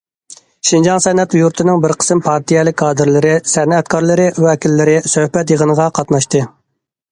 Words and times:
شىنجاڭ 0.69 1.01
سەنئەت 1.05 1.35
يۇرتىنىڭ 1.39 1.83
بىر 1.83 1.93
قىسىم 2.03 2.23
پارتىيەلىك 2.29 2.79
كادىرلىرى، 2.83 3.35
سەنئەتكارلار 3.53 4.25
ۋەكىللىرى 4.49 4.99
سۆھبەت 5.15 5.57
يىغىنىغا 5.57 5.89
قاتناشتى. 6.01 6.45